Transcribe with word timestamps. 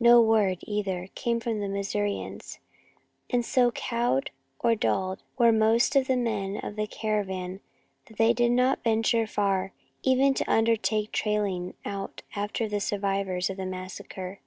No 0.00 0.22
word, 0.22 0.60
either, 0.62 1.08
came 1.14 1.38
from 1.38 1.60
the 1.60 1.68
Missourians, 1.68 2.60
and 3.28 3.44
so 3.44 3.70
cowed 3.72 4.30
or 4.58 4.74
dulled 4.74 5.22
were 5.36 5.52
most 5.52 5.94
of 5.96 6.06
the 6.06 6.16
men 6.16 6.56
of 6.56 6.76
the 6.76 6.86
caravan 6.86 7.60
that 8.06 8.16
they 8.16 8.32
did 8.32 8.52
not 8.52 8.82
venture 8.82 9.26
far, 9.26 9.74
even 10.02 10.32
to 10.32 10.50
undertake 10.50 11.12
trailing 11.12 11.74
out 11.84 12.22
after 12.34 12.66
the 12.66 12.80
survivors 12.80 13.50
of 13.50 13.58
the 13.58 13.66
massacre. 13.66 14.40